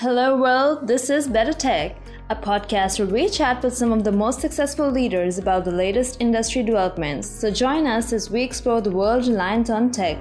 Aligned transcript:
Hello, 0.00 0.36
world. 0.36 0.86
This 0.86 1.10
is 1.10 1.26
Better 1.26 1.52
Tech, 1.52 1.96
a 2.30 2.36
podcast 2.36 3.00
where 3.00 3.08
we 3.08 3.28
chat 3.28 3.64
with 3.64 3.76
some 3.76 3.90
of 3.90 4.04
the 4.04 4.12
most 4.12 4.40
successful 4.40 4.88
leaders 4.88 5.38
about 5.38 5.64
the 5.64 5.72
latest 5.72 6.20
industry 6.20 6.62
developments. 6.62 7.28
So 7.28 7.50
join 7.50 7.84
us 7.84 8.12
as 8.12 8.30
we 8.30 8.44
explore 8.44 8.80
the 8.80 8.92
world 8.92 9.26
reliant 9.26 9.70
on 9.70 9.90
tech. 9.90 10.16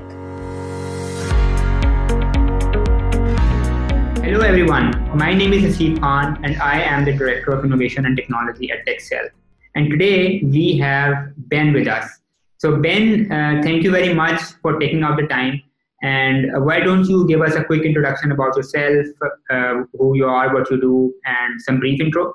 Hello, 4.25 4.39
everyone. 4.39 5.15
My 5.15 5.35
name 5.35 5.53
is 5.53 5.75
Asif 5.75 6.01
Khan, 6.01 6.43
and 6.43 6.59
I 6.59 6.81
am 6.81 7.05
the 7.05 7.13
Director 7.13 7.51
of 7.51 7.63
Innovation 7.63 8.07
and 8.07 8.17
Technology 8.17 8.71
at 8.71 8.83
Dexcel. 8.87 9.29
And 9.75 9.91
today 9.91 10.41
we 10.43 10.79
have 10.79 11.33
Ben 11.49 11.71
with 11.71 11.87
us. 11.87 12.09
So, 12.57 12.77
Ben, 12.77 13.31
uh, 13.31 13.61
thank 13.61 13.83
you 13.83 13.91
very 13.91 14.15
much 14.15 14.41
for 14.63 14.79
taking 14.79 15.03
out 15.03 15.17
the 15.17 15.27
time 15.27 15.61
and 16.03 16.55
uh, 16.55 16.59
why 16.59 16.79
don't 16.79 17.05
you 17.05 17.27
give 17.27 17.41
us 17.41 17.55
a 17.55 17.63
quick 17.63 17.83
introduction 17.83 18.31
about 18.31 18.55
yourself, 18.55 19.07
uh, 19.49 19.83
who 19.93 20.15
you 20.15 20.25
are, 20.27 20.53
what 20.53 20.69
you 20.69 20.79
do, 20.79 21.13
and 21.25 21.61
some 21.61 21.79
brief 21.79 21.99
intro? 21.99 22.33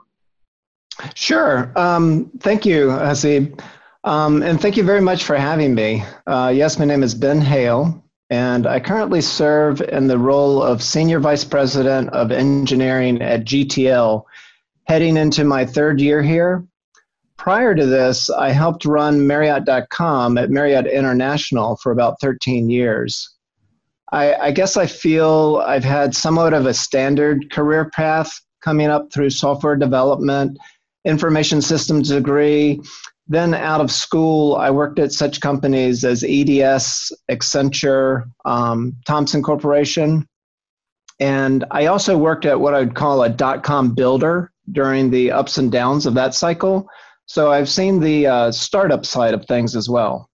Sure. 1.14 1.73
Um, 1.77 2.30
thank 2.40 2.66
you, 2.66 2.88
Hasib. 2.88 3.60
Um, 4.04 4.42
and 4.42 4.60
thank 4.60 4.77
you 4.77 4.82
very 4.82 5.01
much 5.01 5.24
for 5.24 5.37
having 5.37 5.74
me. 5.74 6.02
Uh, 6.27 6.52
yes, 6.54 6.78
my 6.78 6.84
name 6.84 7.02
is 7.02 7.14
Ben 7.14 7.40
Hale, 7.40 8.02
and 8.30 8.66
I 8.66 8.80
currently 8.80 9.20
serve 9.20 9.80
in 9.80 10.09
the 10.09 10.18
role 10.18 10.60
of 10.60 10.82
Senior 10.82 11.20
Vice 11.20 11.45
President 11.45 12.10
of 12.10 12.32
Engineering 12.32 13.23
at 13.23 13.45
GTL, 13.45 14.24
heading 14.84 15.16
into 15.16 15.45
my 15.45 15.65
third 15.65 16.01
year 16.01 16.20
here. 16.20 16.66
Prior 17.37 17.74
to 17.74 17.87
this, 17.87 18.29
I 18.29 18.51
helped 18.51 18.84
run 18.84 19.26
Marriott.com 19.26 20.37
at 20.38 20.51
Marriott 20.51 20.87
International 20.87 21.76
for 21.76 21.92
about 21.92 22.20
13 22.20 22.70
years. 22.70 23.31
I, 24.12 24.34
I 24.34 24.51
guess 24.52 24.77
I 24.77 24.87
feel 24.87 25.62
I've 25.66 25.84
had 25.84 26.15
somewhat 26.15 26.52
of 26.52 26.66
a 26.66 26.75
standard 26.75 27.51
career 27.51 27.91
path 27.91 28.30
coming 28.62 28.88
up 28.88 29.12
through 29.12 29.30
software 29.30 29.75
development, 29.75 30.59
information 31.04 31.63
systems 31.63 32.10
degree. 32.10 32.80
Then 33.27 33.54
out 33.54 33.80
of 33.80 33.91
school, 33.91 34.57
I 34.57 34.71
worked 34.71 34.99
at 34.99 35.13
such 35.13 35.41
companies 35.41 36.04
as 36.04 36.23
EDS, 36.23 37.13
Accenture, 37.30 38.24
um, 38.45 38.95
Thomson 39.07 39.43
Corporation. 39.43 40.29
And 41.19 41.65
I 41.71 41.87
also 41.87 42.19
worked 42.19 42.45
at 42.45 42.60
what 42.60 42.74
I'd 42.74 42.95
call 42.95 43.23
a 43.23 43.29
dot 43.29 43.63
com 43.63 43.95
builder 43.95 44.52
during 44.73 45.10
the 45.10 45.30
ups 45.30 45.57
and 45.57 45.73
downs 45.73 46.04
of 46.04 46.15
that 46.15 46.35
cycle. 46.35 46.87
So 47.26 47.52
I've 47.52 47.69
seen 47.69 48.01
the 48.01 48.26
uh, 48.26 48.52
startup 48.52 49.07
side 49.07 49.32
of 49.32 49.47
things 49.47 49.74
as 49.76 49.88
well. 49.88 50.29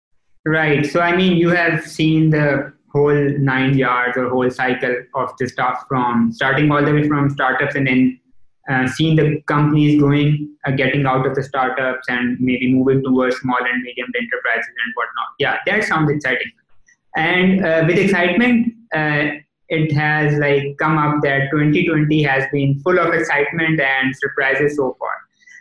Right. 0.45 0.85
So, 0.87 1.01
I 1.01 1.15
mean, 1.15 1.37
you 1.37 1.51
have 1.51 1.87
seen 1.87 2.31
the 2.31 2.73
whole 2.93 3.39
nine 3.39 3.77
yards 3.77 4.17
or 4.17 4.29
whole 4.29 4.51
cycle 4.51 4.95
of 5.15 5.31
the 5.39 5.49
stuff 5.49 5.85
from 5.89 6.33
starting 6.33 6.71
all 6.71 6.85
the 6.85 6.93
way 6.93 7.07
from 7.07 7.31
startups 7.31 7.75
and 7.75 7.87
then 7.87 8.21
uh, 8.69 8.87
seeing 8.87 9.17
the 9.17 9.41
companies 9.47 10.01
going, 10.01 10.55
uh, 10.67 10.71
getting 10.71 11.07
out 11.07 11.27
of 11.27 11.35
the 11.35 11.43
startups 11.43 12.07
and 12.09 12.39
maybe 12.41 12.73
moving 12.73 13.03
towards 13.03 13.37
small 13.37 13.59
and 13.59 13.83
medium 13.83 14.09
enterprises 14.15 14.69
and 14.85 14.95
whatnot. 14.95 15.29
Yeah, 15.39 15.57
that 15.67 15.85
sounds 15.85 16.11
exciting. 16.11 16.51
And 17.17 17.65
uh, 17.65 17.85
with 17.87 17.99
excitement, 17.99 18.75
uh, 18.95 19.39
it 19.69 19.93
has 19.93 20.39
like 20.39 20.77
come 20.79 20.99
up 20.99 21.23
that 21.23 21.51
2020 21.51 22.23
has 22.23 22.45
been 22.53 22.79
full 22.81 22.99
of 22.99 23.13
excitement 23.15 23.81
and 23.81 24.15
surprises 24.17 24.77
so 24.77 24.97
far. 24.99 25.13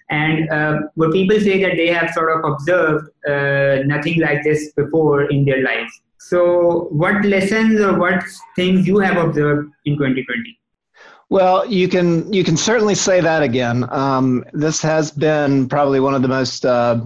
And 0.09 0.49
uh, 0.49 0.87
what 0.95 1.11
people 1.11 1.39
say 1.39 1.61
that 1.63 1.75
they 1.75 1.87
have 1.87 2.11
sort 2.11 2.37
of 2.37 2.49
observed 2.49 3.09
uh, 3.27 3.83
nothing 3.85 4.19
like 4.21 4.43
this 4.43 4.71
before 4.73 5.23
in 5.23 5.45
their 5.45 5.61
lives. 5.61 6.01
So, 6.19 6.87
what 6.91 7.23
lessons 7.23 7.79
or 7.79 7.97
what 7.97 8.23
things 8.55 8.87
you 8.87 8.99
have 8.99 9.17
observed 9.17 9.71
in 9.85 9.97
2020? 9.97 10.57
Well, 11.29 11.65
you 11.65 11.87
can 11.87 12.31
you 12.31 12.43
can 12.43 12.55
certainly 12.57 12.95
say 12.95 13.21
that 13.21 13.43
again. 13.43 13.85
Um, 13.91 14.45
this 14.53 14.81
has 14.81 15.11
been 15.11 15.67
probably 15.67 15.99
one 15.99 16.15
of 16.15 16.21
the 16.21 16.27
most 16.27 16.65
uh, 16.65 17.01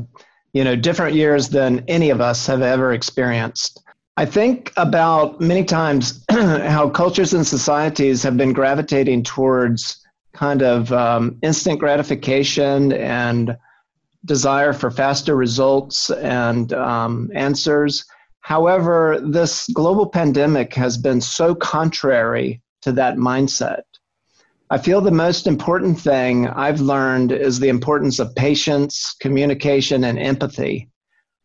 you 0.53 0.64
know 0.64 0.76
different 0.76 1.16
years 1.16 1.50
than 1.50 1.84
any 1.88 2.09
of 2.09 2.22
us 2.22 2.46
have 2.47 2.62
ever 2.62 2.94
experienced. 2.94 3.84
I 4.18 4.25
think 4.25 4.72
about 4.78 5.41
many 5.41 5.64
times 5.64 6.24
how 6.30 6.90
cultures 6.90 7.34
and 7.34 7.47
societies 7.47 8.22
have 8.24 8.38
been 8.38 8.53
gravitating 8.53 9.24
towards 9.24 10.06
kind 10.34 10.62
of 10.62 10.91
um, 10.91 11.38
instant 11.41 11.80
gratification 11.80 12.94
and 12.94 13.58
desire 14.25 14.74
for 14.74 14.91
faster 14.91 15.35
results 15.35 16.12
and 16.12 16.74
um, 16.74 17.31
answers 17.34 18.06
However, 18.41 19.22
this 19.24 19.68
global 19.74 20.07
pandemic 20.07 20.74
has 20.74 20.97
been 20.97 21.22
so 21.22 21.56
contrary 21.56 22.62
to 22.81 22.91
that 22.94 23.16
mindset. 23.16 23.84
I 24.69 24.78
feel 24.78 25.02
the 25.02 25.12
most 25.12 25.47
important 25.47 26.00
thing 26.00 26.47
I've 26.47 26.79
learned 26.79 27.31
is 27.31 27.59
the 27.59 27.69
importance 27.69 28.19
of 28.19 28.34
patience, 28.35 29.16
communication, 29.19 30.06
and 30.06 30.18
empathy. 30.18 30.90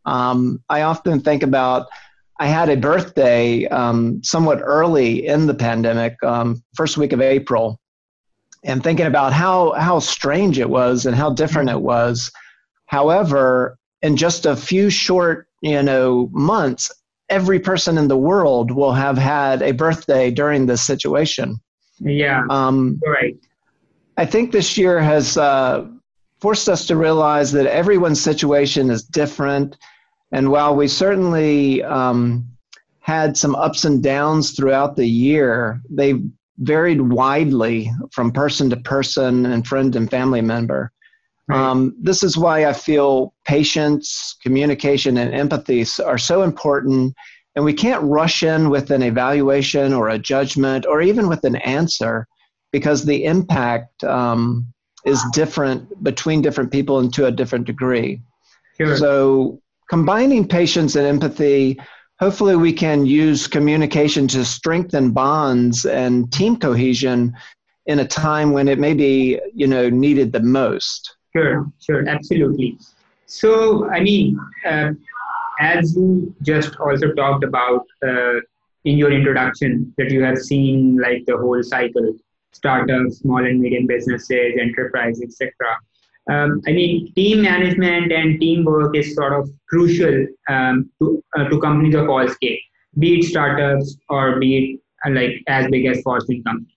Um, 0.04 0.62
I 0.68 0.82
often 0.82 1.20
think 1.20 1.42
about 1.42 1.86
I 2.38 2.46
had 2.46 2.68
a 2.68 2.76
birthday 2.76 3.66
um, 3.66 4.22
somewhat 4.22 4.60
early 4.62 5.26
in 5.26 5.46
the 5.46 5.54
pandemic, 5.54 6.22
um, 6.22 6.62
first 6.76 6.98
week 6.98 7.12
of 7.12 7.20
April, 7.20 7.80
and 8.62 8.82
thinking 8.82 9.06
about 9.06 9.32
how 9.32 9.72
how 9.72 9.98
strange 9.98 10.58
it 10.58 10.70
was 10.70 11.06
and 11.06 11.16
how 11.16 11.30
different 11.30 11.70
it 11.70 11.80
was. 11.80 12.30
However, 12.86 13.78
in 14.02 14.16
just 14.16 14.46
a 14.46 14.54
few 14.54 14.90
short 14.90 15.48
you 15.66 15.82
know 15.82 16.28
months 16.32 16.90
every 17.28 17.58
person 17.58 17.98
in 17.98 18.08
the 18.08 18.16
world 18.16 18.70
will 18.70 18.92
have 18.92 19.18
had 19.18 19.62
a 19.62 19.72
birthday 19.72 20.30
during 20.30 20.66
this 20.66 20.82
situation. 20.82 21.60
Yeah. 21.98 22.44
Um, 22.50 23.00
right. 23.04 23.36
I 24.16 24.26
think 24.26 24.52
this 24.52 24.78
year 24.78 25.00
has 25.00 25.36
uh, 25.36 25.86
forced 26.40 26.68
us 26.68 26.86
to 26.86 26.96
realize 26.96 27.52
that 27.52 27.66
everyone's 27.66 28.20
situation 28.20 28.90
is 28.90 29.02
different. 29.02 29.76
And 30.32 30.50
while 30.50 30.76
we 30.76 30.88
certainly 30.88 31.82
um, 31.82 32.46
had 33.00 33.36
some 33.36 33.54
ups 33.54 33.84
and 33.84 34.02
downs 34.02 34.52
throughout 34.52 34.96
the 34.96 35.06
year 35.06 35.80
they 35.88 36.14
varied 36.58 37.00
widely 37.00 37.90
from 38.10 38.32
person 38.32 38.70
to 38.70 38.76
person 38.78 39.46
and 39.46 39.66
friend 39.66 39.94
and 39.94 40.10
family 40.10 40.40
member 40.40 40.90
Right. 41.48 41.58
Um, 41.58 41.94
this 42.00 42.22
is 42.22 42.36
why 42.36 42.66
I 42.66 42.72
feel 42.72 43.32
patience, 43.44 44.36
communication, 44.42 45.16
and 45.16 45.32
empathy 45.32 45.84
are 46.04 46.18
so 46.18 46.42
important. 46.42 47.14
And 47.54 47.64
we 47.64 47.72
can't 47.72 48.02
rush 48.02 48.42
in 48.42 48.68
with 48.68 48.90
an 48.90 49.02
evaluation 49.02 49.92
or 49.92 50.08
a 50.08 50.18
judgment 50.18 50.86
or 50.86 51.00
even 51.00 51.28
with 51.28 51.44
an 51.44 51.56
answer 51.56 52.26
because 52.72 53.04
the 53.04 53.24
impact 53.24 54.02
um, 54.04 54.66
is 55.04 55.22
different 55.32 56.02
between 56.02 56.42
different 56.42 56.72
people 56.72 56.98
and 56.98 57.14
to 57.14 57.26
a 57.26 57.32
different 57.32 57.64
degree. 57.64 58.20
Sure. 58.76 58.96
So, 58.96 59.62
combining 59.88 60.46
patience 60.48 60.96
and 60.96 61.06
empathy, 61.06 61.80
hopefully, 62.18 62.56
we 62.56 62.72
can 62.72 63.06
use 63.06 63.46
communication 63.46 64.26
to 64.28 64.44
strengthen 64.44 65.12
bonds 65.12 65.86
and 65.86 66.30
team 66.32 66.58
cohesion 66.58 67.34
in 67.86 68.00
a 68.00 68.06
time 68.06 68.52
when 68.52 68.66
it 68.66 68.80
may 68.80 68.92
be 68.92 69.40
you 69.54 69.66
know 69.66 69.88
needed 69.88 70.32
the 70.32 70.42
most 70.42 71.15
Sure, 71.36 71.70
sure, 71.80 72.08
absolutely. 72.08 72.78
So, 73.26 73.90
I 73.90 74.00
mean, 74.00 74.40
uh, 74.66 74.92
as 75.60 75.94
you 75.94 76.34
just 76.40 76.76
also 76.76 77.12
talked 77.12 77.44
about 77.44 77.84
uh, 78.02 78.36
in 78.86 78.96
your 78.96 79.12
introduction, 79.12 79.92
that 79.98 80.10
you 80.10 80.22
have 80.22 80.38
seen 80.38 80.96
like 80.96 81.26
the 81.26 81.36
whole 81.36 81.62
cycle 81.62 82.14
startups, 82.52 83.18
small 83.18 83.44
and 83.44 83.60
medium 83.60 83.86
businesses, 83.86 84.54
enterprise, 84.58 85.20
etc. 85.20 85.52
Um, 86.30 86.62
I 86.66 86.72
mean, 86.72 87.12
team 87.12 87.42
management 87.42 88.12
and 88.12 88.40
teamwork 88.40 88.96
is 88.96 89.14
sort 89.14 89.34
of 89.34 89.50
crucial 89.68 90.26
um, 90.48 90.90
to, 91.02 91.22
uh, 91.36 91.50
to 91.50 91.60
companies 91.60 91.96
of 91.96 92.08
all 92.08 92.26
scale, 92.28 92.56
be 92.98 93.18
it 93.18 93.24
startups 93.24 93.98
or 94.08 94.38
be 94.40 94.56
it 94.56 94.80
uh, 95.06 95.12
like 95.12 95.42
as 95.48 95.68
big 95.70 95.84
as 95.84 96.00
Fortune 96.00 96.42
companies. 96.44 96.72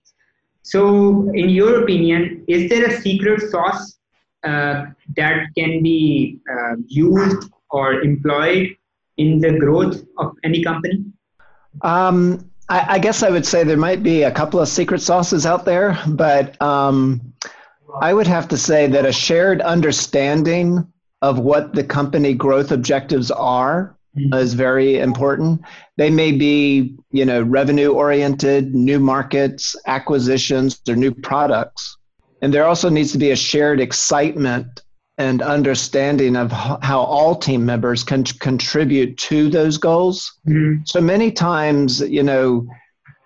So, 0.60 1.30
in 1.30 1.48
your 1.48 1.82
opinion, 1.82 2.44
is 2.46 2.68
there 2.68 2.84
a 2.84 3.00
secret 3.00 3.40
sauce 3.50 3.96
that 4.42 5.46
can 5.56 5.82
be 5.82 6.38
uh, 6.50 6.76
used 6.86 7.50
or 7.70 8.00
employed 8.02 8.68
in 9.16 9.38
the 9.38 9.58
growth 9.58 10.02
of 10.18 10.36
any 10.44 10.62
company? 10.64 11.04
Um, 11.82 12.50
I, 12.68 12.94
I, 12.94 12.98
guess 12.98 13.22
I 13.22 13.30
would 13.30 13.46
say 13.46 13.64
there 13.64 13.76
might 13.76 14.02
be 14.02 14.22
a 14.22 14.30
couple 14.30 14.60
of 14.60 14.68
secret 14.68 15.02
sauces 15.02 15.46
out 15.46 15.64
there, 15.64 15.98
but 16.08 16.60
um, 16.60 17.20
I 18.00 18.14
would 18.14 18.26
have 18.26 18.48
to 18.48 18.56
say 18.56 18.86
that 18.88 19.04
a 19.04 19.12
shared 19.12 19.60
understanding 19.60 20.86
of 21.22 21.38
what 21.38 21.74
the 21.74 21.84
company 21.84 22.34
growth 22.34 22.72
objectives 22.72 23.30
are 23.30 23.96
mm-hmm. 24.16 24.32
is 24.34 24.54
very 24.54 24.98
important. 24.98 25.60
They 25.96 26.10
may 26.10 26.32
be, 26.32 26.96
you 27.10 27.24
know, 27.24 27.42
revenue 27.42 27.92
oriented, 27.92 28.74
new 28.74 28.98
markets, 28.98 29.76
acquisitions, 29.86 30.80
or 30.88 30.96
new 30.96 31.12
products. 31.12 31.96
And 32.42 32.52
there 32.52 32.66
also 32.66 32.88
needs 32.88 33.12
to 33.12 33.18
be 33.18 33.30
a 33.30 33.36
shared 33.36 33.80
excitement 33.80 34.82
and 35.18 35.42
understanding 35.42 36.36
of 36.36 36.50
how 36.50 37.00
all 37.00 37.34
team 37.34 37.66
members 37.66 38.02
can 38.02 38.24
contribute 38.24 39.18
to 39.18 39.50
those 39.50 39.76
goals. 39.76 40.32
Mm-hmm. 40.48 40.82
So 40.86 41.00
many 41.00 41.30
times, 41.30 42.00
you 42.00 42.22
know, 42.22 42.66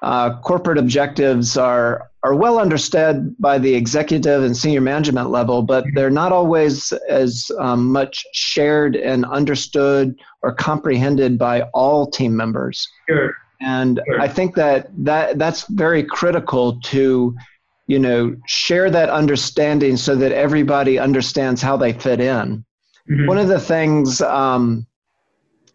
uh, 0.02 0.38
corporate 0.40 0.78
objectives 0.78 1.56
are 1.56 2.10
are 2.24 2.34
well 2.34 2.58
understood 2.58 3.36
by 3.38 3.58
the 3.58 3.74
executive 3.74 4.42
and 4.42 4.56
senior 4.56 4.80
management 4.80 5.30
level, 5.30 5.62
but 5.62 5.84
they're 5.94 6.10
not 6.10 6.32
always 6.32 6.90
as 7.08 7.50
um, 7.58 7.92
much 7.92 8.24
shared 8.32 8.96
and 8.96 9.26
understood 9.26 10.18
or 10.42 10.54
comprehended 10.54 11.38
by 11.38 11.62
all 11.74 12.10
team 12.10 12.34
members. 12.34 12.88
Sure. 13.08 13.36
And 13.60 14.00
sure. 14.06 14.20
I 14.22 14.28
think 14.28 14.54
that, 14.56 14.88
that 15.04 15.38
that's 15.38 15.66
very 15.68 16.02
critical 16.02 16.80
to, 16.80 17.36
you 17.86 17.98
know, 17.98 18.36
share 18.46 18.90
that 18.90 19.10
understanding 19.10 19.96
so 19.96 20.14
that 20.16 20.32
everybody 20.32 20.98
understands 20.98 21.60
how 21.60 21.76
they 21.76 21.92
fit 21.92 22.20
in. 22.20 22.64
Mm-hmm. 23.10 23.26
One 23.26 23.38
of 23.38 23.48
the 23.48 23.60
things 23.60 24.20
um, 24.20 24.86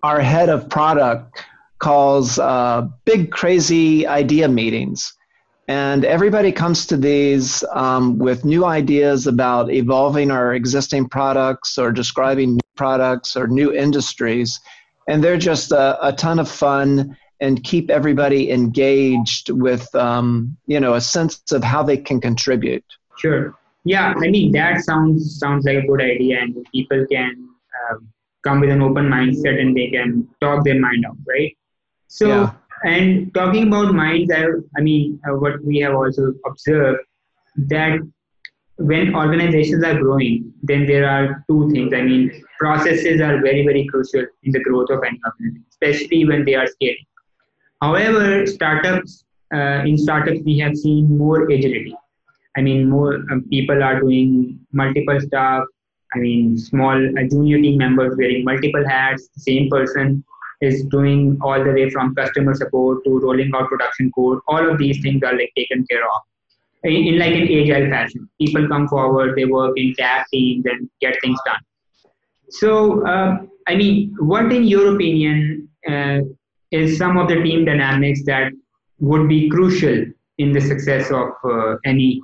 our 0.01 0.19
head 0.19 0.50
of 0.50 0.69
product 0.69 1.44
calls 1.79 2.39
uh, 2.39 2.88
big 3.06 3.31
crazy 3.31 4.07
idea 4.07 4.47
meetings 4.47 5.13
and 5.69 6.03
everybody 6.03 6.51
comes 6.51 6.88
to 6.88 6.97
these 6.97 7.63
um, 7.73 8.17
with 8.17 8.44
new 8.44 8.65
ideas 8.65 9.27
about 9.27 9.71
evolving 9.71 10.31
our 10.31 10.56
existing 10.56 11.07
products 11.07 11.77
or 11.77 11.91
describing 11.91 12.53
new 12.53 12.69
products 12.75 13.38
or 13.38 13.47
new 13.47 13.71
industries. 13.71 14.59
And 15.07 15.23
they're 15.23 15.38
just 15.38 15.71
a, 15.71 16.07
a 16.07 16.11
ton 16.11 16.39
of 16.39 16.50
fun 16.50 17.15
and 17.41 17.63
keep 17.63 17.89
everybody 17.89 18.51
engaged 18.51 19.50
with, 19.50 19.94
um, 19.95 20.57
you 20.68 20.80
know, 20.80 20.95
a 20.95 21.01
sense 21.01 21.51
of 21.51 21.63
how 21.63 21.83
they 21.83 21.97
can 21.97 22.19
contribute. 22.19 22.86
Sure. 23.18 23.56
Yeah, 23.86 24.13
I 24.18 24.27
mean 24.27 24.51
that 24.51 24.81
sounds 24.81 25.39
sounds 25.39 25.65
like 25.65 25.77
a 25.83 25.88
good 25.88 26.01
idea, 26.01 26.41
and 26.41 26.65
people 26.74 27.06
can 27.09 27.50
uh, 27.91 27.95
come 28.44 28.59
with 28.59 28.69
an 28.69 28.81
open 28.81 29.06
mindset 29.07 29.59
and 29.59 29.75
they 29.75 29.89
can 29.89 30.27
talk 30.41 30.63
their 30.63 30.80
mind 30.80 31.06
out, 31.06 31.18
right? 31.27 31.56
So. 32.07 32.27
Yeah 32.27 32.53
and 32.83 33.33
talking 33.33 33.68
about 33.68 33.94
minds, 33.94 34.31
I, 34.31 34.45
I 34.77 34.81
mean, 34.81 35.19
uh, 35.27 35.35
what 35.35 35.63
we 35.63 35.80
have 35.80 35.95
also 35.95 36.33
observed 36.45 37.00
that 37.68 38.00
when 38.77 39.13
organizations 39.13 39.83
are 39.83 40.00
growing, 40.00 40.53
then 40.63 40.85
there 40.85 41.09
are 41.09 41.44
two 41.50 41.69
things. 41.71 41.94
I 41.94 42.01
mean, 42.01 42.44
processes 42.57 43.19
are 43.19 43.42
very, 43.42 43.65
very 43.65 43.85
crucial 43.88 44.25
in 44.44 44.51
the 44.53 44.63
growth 44.63 44.89
of 44.89 45.03
any 45.03 45.19
organization, 45.25 45.65
especially 45.69 46.25
when 46.25 46.45
they 46.45 46.56
are 46.56 46.68
scaling. 46.68 47.06
However, 47.81 48.46
startups, 48.46 49.26
uh, 49.54 49.84
in 49.86 49.98
startups, 49.98 50.42
we 50.46 50.58
have 50.60 50.76
seen 50.76 51.18
more 51.18 51.44
agility. 51.50 51.96
I 52.58 52.62
mean, 52.62 52.90
more 52.90 53.16
um, 53.31 53.46
people 53.50 53.81
are 53.84 54.00
doing 54.00 54.60
multiple 54.72 55.20
stuff. 55.20 55.64
I 56.16 56.20
mean, 56.20 56.58
small 56.58 56.98
uh, 56.98 57.24
junior 57.30 57.62
team 57.62 57.78
members 57.78 58.18
wearing 58.18 58.44
multiple 58.44 58.86
hats, 58.88 59.30
same 59.38 59.70
person 59.70 60.24
is 60.62 60.84
doing 60.86 61.38
all 61.42 61.64
the 61.64 61.72
way 61.72 61.90
from 61.90 62.14
customer 62.16 62.54
support 62.54 63.04
to 63.06 63.20
rolling 63.20 63.52
out 63.56 63.70
production 63.70 64.12
code. 64.12 64.40
All 64.48 64.70
of 64.70 64.78
these 64.78 65.02
things 65.02 65.24
are 65.24 65.31
like 65.31 65.52
taken 65.56 65.86
care 65.90 66.04
of 66.04 66.22
in, 66.84 66.92
in 66.92 67.20
like 67.20 67.34
an 67.34 67.44
agile 67.44 67.90
fashion. 67.90 68.30
People 68.40 68.68
come 68.68 68.88
forward, 68.88 69.38
they 69.38 69.46
work 69.46 69.74
in 69.78 69.94
tag 69.96 70.26
teams 70.31 70.66
and 70.66 70.90
get 71.00 71.16
things 71.22 71.40
done. 71.46 71.62
So, 72.50 73.06
uh, 73.06 73.38
I 73.68 73.76
mean, 73.76 74.16
what 74.20 74.52
in 74.52 74.64
your 74.64 74.96
opinion 74.96 75.70
uh, 75.88 76.20
is 76.71 76.98
some 76.98 77.18
of 77.18 77.27
the 77.27 77.42
team 77.42 77.66
dynamics 77.66 78.24
that 78.25 78.51
would 79.00 79.27
be 79.27 79.50
crucial 79.50 80.06
in 80.38 80.51
the 80.51 80.62
success 80.62 81.12
of 81.12 81.30
uh, 81.44 81.75
any 81.86 82.21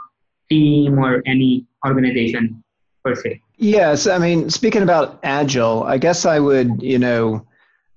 team 0.49 0.99
or 0.99 1.21
any 1.25 1.65
organization 1.85 2.63
per 3.03 3.15
se? 3.15 3.41
Yes, 3.57 4.07
I 4.07 4.17
mean, 4.17 4.49
speaking 4.49 4.81
about 4.81 5.19
agile, 5.23 5.83
I 5.83 5.97
guess 5.97 6.25
I 6.25 6.39
would, 6.39 6.81
you 6.81 6.99
know, 6.99 7.45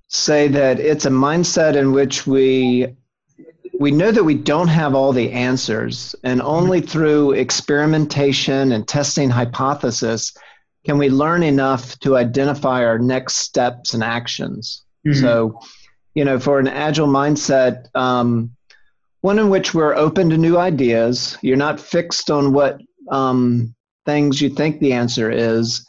say 0.07 0.47
that 0.47 0.79
it's 0.79 1.05
a 1.05 1.09
mindset 1.09 1.75
in 1.75 1.91
which 1.91 2.25
we 2.25 2.87
we 3.79 3.91
know 3.91 4.11
that 4.11 4.23
we 4.23 4.35
don't 4.35 4.67
have 4.67 4.93
all 4.93 5.13
the 5.13 5.31
answers 5.31 6.13
and 6.23 6.41
only 6.41 6.81
through 6.81 7.31
experimentation 7.31 8.73
and 8.73 8.87
testing 8.87 9.29
hypothesis 9.29 10.33
can 10.85 10.97
we 10.97 11.09
learn 11.09 11.43
enough 11.43 11.97
to 11.99 12.17
identify 12.17 12.83
our 12.83 12.99
next 12.99 13.35
steps 13.35 13.93
and 13.93 14.03
actions 14.03 14.83
mm-hmm. 15.07 15.21
so 15.21 15.59
you 16.15 16.25
know 16.25 16.39
for 16.39 16.59
an 16.59 16.67
agile 16.67 17.07
mindset 17.07 17.93
um, 17.95 18.51
one 19.21 19.39
in 19.39 19.49
which 19.49 19.73
we're 19.73 19.95
open 19.95 20.29
to 20.29 20.37
new 20.37 20.57
ideas. 20.57 21.37
You're 21.41 21.57
not 21.57 21.79
fixed 21.79 22.31
on 22.31 22.53
what 22.53 22.81
um, 23.09 23.75
things 24.05 24.41
you 24.41 24.49
think 24.49 24.79
the 24.79 24.93
answer 24.93 25.29
is. 25.29 25.85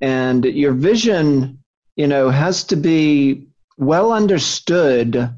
And 0.00 0.44
your 0.44 0.72
vision 0.72 1.58
you 1.96 2.08
know 2.08 2.30
has 2.30 2.64
to 2.64 2.76
be 2.76 3.46
well 3.78 4.12
understood. 4.12 5.30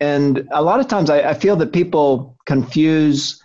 And 0.00 0.48
a 0.52 0.62
lot 0.62 0.80
of 0.80 0.88
times 0.88 1.10
I, 1.10 1.30
I, 1.30 1.34
feel 1.34 1.56
that 1.56 1.74
people 1.74 2.36
confuse 2.46 3.42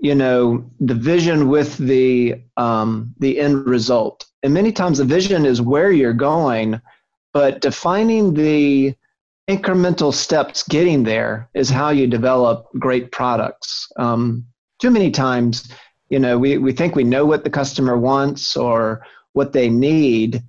you 0.00 0.14
know 0.14 0.64
the 0.80 0.94
vision 0.94 1.48
with 1.48 1.78
the 1.78 2.40
um, 2.56 3.14
the 3.18 3.38
end 3.38 3.66
result. 3.66 4.26
And 4.42 4.52
many 4.52 4.72
times 4.72 4.98
the 4.98 5.04
vision 5.04 5.46
is 5.46 5.62
where 5.62 5.92
you're 5.92 6.12
going 6.12 6.80
but 7.32 7.60
defining 7.60 8.32
the 8.32 8.94
incremental 9.48 10.12
steps 10.12 10.66
getting 10.66 11.04
there 11.04 11.48
is 11.54 11.70
how 11.70 11.90
you 11.90 12.06
develop 12.06 12.68
great 12.78 13.12
products 13.12 13.90
um, 13.96 14.44
too 14.80 14.90
many 14.90 15.10
times 15.10 15.70
you 16.10 16.18
know 16.18 16.38
we, 16.38 16.58
we 16.58 16.72
think 16.72 16.94
we 16.94 17.04
know 17.04 17.24
what 17.24 17.44
the 17.44 17.50
customer 17.50 17.96
wants 17.96 18.56
or 18.56 19.04
what 19.32 19.52
they 19.52 19.68
need 19.68 20.42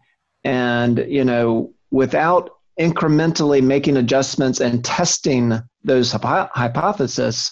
and 0.44 1.06
you 1.08 1.24
know 1.24 1.72
without 1.92 2.58
incrementally 2.80 3.62
making 3.62 3.98
adjustments 3.98 4.60
and 4.60 4.86
testing 4.86 5.62
those 5.84 6.12
hypo- 6.12 6.50
hypotheses, 6.54 7.52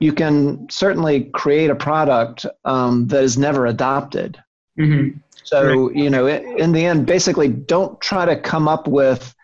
you 0.00 0.12
can 0.12 0.68
certainly 0.70 1.24
create 1.34 1.70
a 1.70 1.74
product 1.74 2.46
um, 2.64 3.06
that 3.08 3.22
is 3.22 3.38
never 3.38 3.66
adopted. 3.66 4.42
Mm-hmm. 4.78 5.18
So, 5.44 5.86
right. 5.86 5.96
you 5.96 6.10
know, 6.10 6.26
in 6.26 6.72
the 6.72 6.84
end, 6.84 7.06
basically, 7.06 7.48
don't 7.48 8.00
try 8.00 8.24
to 8.24 8.36
come 8.36 8.66
up 8.66 8.88
with 8.88 9.34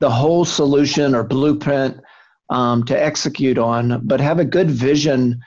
the 0.00 0.10
whole 0.10 0.44
solution 0.44 1.14
or 1.14 1.24
blueprint 1.24 2.00
um, 2.50 2.84
to 2.84 3.00
execute 3.00 3.58
on, 3.58 4.00
but 4.06 4.20
have 4.20 4.38
a 4.38 4.44
good 4.44 4.70
vision 4.70 5.40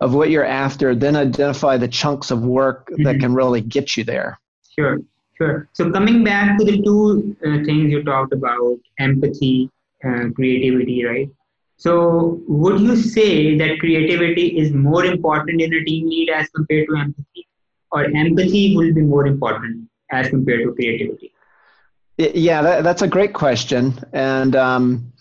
of 0.00 0.14
what 0.14 0.30
you're 0.30 0.44
after, 0.44 0.94
then 0.94 1.14
identify 1.14 1.76
the 1.76 1.88
chunks 1.88 2.30
of 2.30 2.42
work 2.42 2.88
mm-hmm. 2.88 3.02
that 3.04 3.20
can 3.20 3.34
really 3.34 3.60
get 3.60 3.96
you 3.96 4.04
there. 4.04 4.40
Sure. 4.76 4.98
Sure. 5.36 5.68
So 5.72 5.90
coming 5.90 6.22
back 6.22 6.58
to 6.58 6.64
the 6.64 6.82
two 6.82 7.34
uh, 7.46 7.64
things 7.64 7.90
you 7.90 8.02
talked 8.04 8.34
about, 8.34 8.78
empathy, 8.98 9.70
uh, 10.04 10.28
creativity, 10.34 11.04
right? 11.04 11.30
So 11.78 12.42
would 12.46 12.78
you 12.80 12.94
say 12.94 13.56
that 13.56 13.78
creativity 13.78 14.58
is 14.58 14.72
more 14.72 15.06
important 15.06 15.62
in 15.62 15.72
a 15.72 15.82
team 15.84 16.10
lead 16.10 16.28
as 16.28 16.46
compared 16.50 16.88
to 16.88 16.96
empathy, 16.98 17.48
or 17.90 18.04
empathy 18.04 18.76
will 18.76 18.92
be 18.92 19.00
more 19.00 19.26
important 19.26 19.88
as 20.10 20.28
compared 20.28 20.64
to 20.64 20.74
creativity? 20.74 21.32
Yeah, 22.20 22.60
that, 22.62 22.84
that's 22.84 23.02
a 23.02 23.08
great 23.08 23.32
question, 23.32 23.98
and 24.12 24.54
um, 24.54 25.12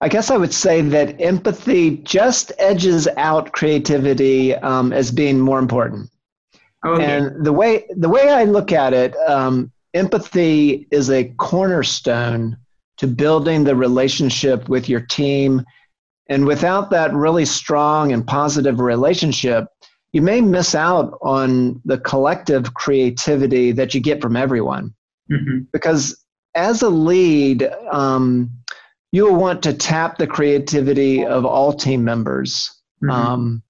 I 0.00 0.08
guess 0.08 0.30
I 0.30 0.36
would 0.36 0.54
say 0.54 0.82
that 0.82 1.20
empathy 1.20 1.96
just 1.98 2.52
edges 2.58 3.08
out 3.16 3.52
creativity 3.52 4.54
um, 4.54 4.92
as 4.92 5.10
being 5.10 5.40
more 5.40 5.58
important. 5.58 6.10
Okay. 6.86 7.04
And 7.04 7.44
the 7.44 7.52
way 7.52 7.86
the 7.96 8.08
way 8.08 8.30
I 8.30 8.44
look 8.44 8.70
at 8.70 8.92
it, 8.92 9.16
um, 9.26 9.72
empathy 9.94 10.86
is 10.90 11.10
a 11.10 11.24
cornerstone 11.38 12.56
to 12.98 13.06
building 13.06 13.64
the 13.64 13.74
relationship 13.74 14.68
with 14.68 14.88
your 14.88 15.00
team. 15.00 15.64
And 16.28 16.46
without 16.46 16.90
that 16.90 17.12
really 17.12 17.44
strong 17.44 18.12
and 18.12 18.26
positive 18.26 18.80
relationship, 18.80 19.66
you 20.12 20.22
may 20.22 20.40
miss 20.40 20.74
out 20.74 21.18
on 21.22 21.80
the 21.84 21.98
collective 21.98 22.74
creativity 22.74 23.72
that 23.72 23.94
you 23.94 24.00
get 24.00 24.20
from 24.20 24.36
everyone. 24.36 24.94
Mm-hmm. 25.30 25.64
Because 25.72 26.23
as 26.54 26.82
a 26.82 26.88
lead, 26.88 27.68
um, 27.90 28.50
you 29.12 29.24
will 29.24 29.36
want 29.36 29.62
to 29.62 29.72
tap 29.72 30.18
the 30.18 30.26
creativity 30.26 31.24
of 31.24 31.44
all 31.44 31.72
team 31.72 32.04
members. 32.04 32.70
Mm-hmm. 33.02 33.10
Um, 33.10 33.62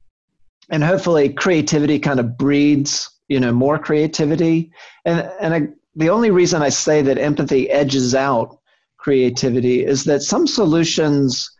and 0.70 0.82
hopefully 0.82 1.32
creativity 1.32 1.98
kind 1.98 2.20
of 2.20 2.38
breeds 2.38 3.10
you 3.28 3.40
know 3.40 3.52
more 3.52 3.78
creativity 3.78 4.70
and 5.04 5.30
and 5.40 5.54
I, 5.54 5.68
the 5.96 6.10
only 6.10 6.30
reason 6.30 6.62
i 6.62 6.68
say 6.68 7.02
that 7.02 7.18
empathy 7.18 7.70
edges 7.70 8.14
out 8.14 8.58
creativity 8.96 9.84
is 9.84 10.04
that 10.04 10.22
some 10.22 10.46
solutions 10.46 11.50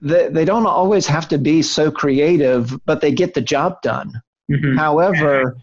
they, 0.00 0.28
they 0.28 0.44
don't 0.44 0.66
always 0.66 1.06
have 1.06 1.28
to 1.28 1.38
be 1.38 1.62
so 1.62 1.90
creative 1.90 2.78
but 2.86 3.00
they 3.00 3.12
get 3.12 3.34
the 3.34 3.40
job 3.40 3.80
done 3.82 4.20
mm-hmm. 4.50 4.76
however 4.76 5.56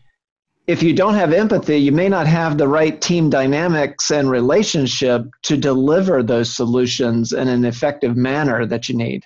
if 0.68 0.84
you 0.84 0.94
don't 0.94 1.16
have 1.16 1.34
empathy 1.34 1.78
you 1.78 1.92
may 1.92 2.10
not 2.10 2.28
have 2.28 2.58
the 2.58 2.68
right 2.68 3.02
team 3.02 3.30
dynamics 3.30 4.12
and 4.12 4.30
relationship 4.30 5.24
to 5.44 5.58
deliver 5.58 6.22
those 6.22 6.56
solutions 6.56 7.34
in 7.34 7.48
an 7.48 7.66
effective 7.66 8.16
manner 8.16 8.66
that 8.66 8.90
you 8.90 8.96
need 8.96 9.24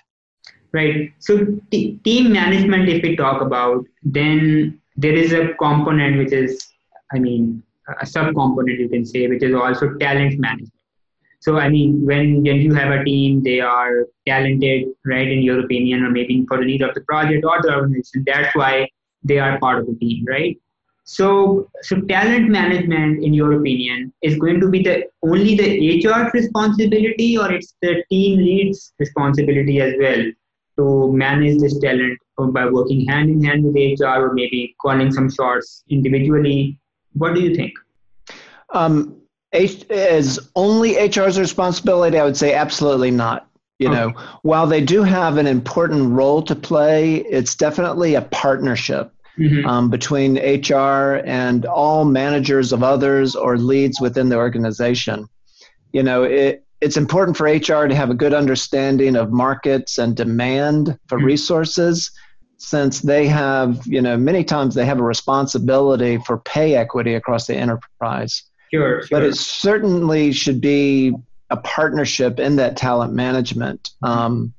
right 0.72 1.12
so 1.18 1.46
t- 1.70 1.98
team 2.04 2.32
management 2.32 2.88
if 2.88 3.02
we 3.02 3.16
talk 3.16 3.42
about 3.42 3.84
then 4.02 4.78
there 4.96 5.14
is 5.14 5.32
a 5.32 5.54
component 5.54 6.18
which 6.18 6.32
is 6.32 6.68
i 7.12 7.18
mean 7.18 7.62
a 8.00 8.06
sub 8.06 8.26
component 8.34 8.78
you 8.78 8.88
can 8.88 9.04
say 9.04 9.26
which 9.26 9.42
is 9.42 9.54
also 9.54 9.94
talent 9.94 10.38
management 10.38 10.72
So 11.44 11.58
I 11.58 11.68
mean, 11.68 12.06
when 12.06 12.44
when 12.46 12.58
you 12.64 12.72
have 12.74 12.92
a 12.96 13.02
team, 13.04 13.42
they 13.42 13.58
are 13.68 14.06
talented, 14.26 14.84
right? 15.04 15.30
In 15.36 15.40
your 15.46 15.56
opinion, 15.64 16.04
or 16.04 16.10
maybe 16.16 16.34
for 16.50 16.58
the 16.58 16.64
need 16.64 16.82
of 16.82 16.94
the 16.94 17.00
project 17.00 17.44
or 17.44 17.56
the 17.64 17.72
organization, 17.78 18.22
that's 18.28 18.54
why 18.60 18.88
they 19.30 19.38
are 19.46 19.58
part 19.64 19.80
of 19.80 19.88
the 19.88 19.96
team, 20.02 20.20
right? 20.34 20.54
So, 21.04 21.68
so 21.82 22.00
talent 22.02 22.48
management, 22.48 23.24
in 23.24 23.34
your 23.34 23.52
opinion, 23.54 24.12
is 24.22 24.38
going 24.38 24.60
to 24.60 24.68
be 24.68 24.82
the 24.82 25.04
only 25.22 25.56
the 25.56 26.06
HR 26.06 26.30
responsibility, 26.32 27.36
or 27.36 27.52
it's 27.52 27.74
the 27.82 28.04
team 28.08 28.38
lead's 28.38 28.92
responsibility 28.98 29.80
as 29.80 29.94
well 29.98 30.24
to 30.78 31.12
manage 31.12 31.60
this 31.60 31.78
talent 31.80 32.18
by 32.38 32.66
working 32.66 33.06
hand 33.06 33.30
in 33.30 33.44
hand 33.44 33.64
with 33.64 33.74
HR, 33.74 34.26
or 34.26 34.32
maybe 34.32 34.74
calling 34.80 35.12
some 35.12 35.30
shots 35.30 35.82
individually. 35.88 36.78
What 37.14 37.34
do 37.34 37.40
you 37.40 37.54
think? 37.54 37.72
Um, 38.70 39.16
H- 39.52 39.84
is 39.90 40.40
only 40.56 40.96
HR's 40.96 41.38
responsibility? 41.38 42.18
I 42.18 42.24
would 42.24 42.36
say 42.36 42.54
absolutely 42.54 43.10
not. 43.10 43.48
You 43.78 43.88
okay. 43.88 43.96
know, 43.96 44.10
while 44.42 44.66
they 44.66 44.80
do 44.80 45.02
have 45.02 45.36
an 45.36 45.46
important 45.46 46.12
role 46.12 46.42
to 46.42 46.54
play, 46.54 47.16
it's 47.16 47.54
definitely 47.56 48.14
a 48.14 48.22
partnership 48.22 49.12
mm-hmm. 49.38 49.66
um, 49.66 49.90
between 49.90 50.36
HR 50.36 51.22
and 51.24 51.64
all 51.66 52.04
managers 52.04 52.72
of 52.72 52.82
others 52.82 53.34
or 53.34 53.56
leads 53.56 54.00
within 54.00 54.28
the 54.28 54.36
organization. 54.36 55.26
You 55.92 56.02
know, 56.02 56.24
it, 56.24 56.64
it's 56.80 56.96
important 56.96 57.36
for 57.36 57.44
HR 57.44 57.86
to 57.86 57.94
have 57.94 58.10
a 58.10 58.14
good 58.14 58.34
understanding 58.34 59.16
of 59.16 59.30
markets 59.30 59.98
and 59.98 60.16
demand 60.16 60.98
for 61.06 61.18
mm-hmm. 61.18 61.26
resources 61.26 62.10
since 62.58 63.00
they 63.00 63.26
have, 63.26 63.84
you 63.86 64.00
know, 64.00 64.16
many 64.16 64.44
times 64.44 64.74
they 64.74 64.84
have 64.84 65.00
a 65.00 65.04
responsibility 65.04 66.18
for 66.18 66.38
pay 66.38 66.76
equity 66.76 67.14
across 67.14 67.46
the 67.46 67.56
enterprise. 67.56 68.44
Sure, 68.72 69.02
sure. 69.02 69.08
But 69.10 69.24
it 69.24 69.34
certainly 69.34 70.32
should 70.32 70.60
be 70.60 71.12
a 71.50 71.56
partnership 71.58 72.38
in 72.38 72.56
that 72.56 72.76
talent 72.76 73.12
management. 73.12 73.90
Um, 74.02 74.54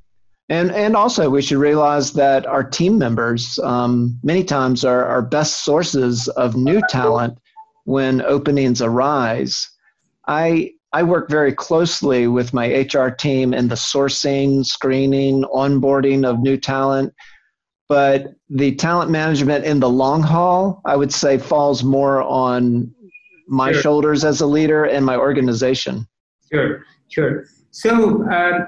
and, 0.50 0.72
and 0.72 0.96
also, 0.96 1.30
we 1.30 1.42
should 1.42 1.58
realize 1.58 2.12
that 2.14 2.46
our 2.46 2.64
team 2.64 2.98
members 2.98 3.58
um, 3.60 4.20
many 4.24 4.44
times 4.44 4.84
are 4.84 5.06
our 5.06 5.22
best 5.22 5.64
sources 5.64 6.28
of 6.30 6.56
new 6.56 6.82
talent 6.90 7.38
when 7.86 8.22
openings 8.22 8.82
arise. 8.82 9.70
I, 10.28 10.72
I 10.92 11.04
work 11.04 11.30
very 11.30 11.54
closely 11.54 12.28
with 12.28 12.54
my 12.54 12.68
HR 12.68 13.08
team 13.08 13.54
in 13.54 13.70
the 13.70 13.76
sourcing, 13.76 14.66
screening, 14.66 15.44
onboarding 15.44 16.26
of 16.26 16.40
new 16.40 16.58
talent. 16.58 17.14
But 17.88 18.34
the 18.50 18.76
talent 18.76 19.12
management 19.12 19.64
in 19.66 19.80
the 19.80 19.90
long 19.90 20.22
haul, 20.22 20.82
I 20.86 20.98
would 20.98 21.14
say, 21.14 21.38
falls 21.38 21.84
more 21.84 22.22
on 22.22 22.94
my 23.48 23.72
sure. 23.72 23.82
shoulders 23.82 24.26
as 24.26 24.42
a 24.42 24.46
leader 24.46 24.86
and 24.86 25.06
my 25.06 25.16
organization. 25.16 26.06
Sure, 26.52 26.84
sure. 27.10 27.46
So, 27.72 28.30
uh, 28.30 28.66